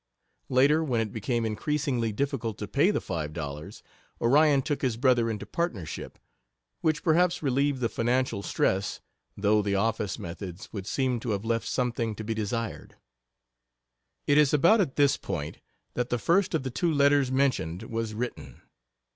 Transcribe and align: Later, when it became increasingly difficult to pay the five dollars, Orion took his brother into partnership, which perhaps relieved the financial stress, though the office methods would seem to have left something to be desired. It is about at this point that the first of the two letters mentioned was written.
Later, 0.49 0.83
when 0.83 0.99
it 0.99 1.11
became 1.11 1.45
increasingly 1.45 2.11
difficult 2.11 2.57
to 2.57 2.67
pay 2.67 2.89
the 2.89 2.99
five 2.99 3.33
dollars, 3.33 3.83
Orion 4.19 4.63
took 4.63 4.81
his 4.81 4.97
brother 4.97 5.29
into 5.29 5.45
partnership, 5.45 6.17
which 6.81 7.03
perhaps 7.03 7.43
relieved 7.43 7.81
the 7.81 7.87
financial 7.87 8.41
stress, 8.41 8.99
though 9.37 9.61
the 9.61 9.75
office 9.75 10.17
methods 10.17 10.73
would 10.73 10.87
seem 10.87 11.19
to 11.19 11.29
have 11.33 11.45
left 11.45 11.67
something 11.67 12.15
to 12.15 12.23
be 12.23 12.33
desired. 12.33 12.95
It 14.25 14.39
is 14.39 14.55
about 14.55 14.81
at 14.81 14.95
this 14.95 15.17
point 15.17 15.59
that 15.93 16.09
the 16.09 16.17
first 16.17 16.55
of 16.55 16.63
the 16.63 16.71
two 16.71 16.91
letters 16.91 17.31
mentioned 17.31 17.83
was 17.83 18.15
written. 18.15 18.63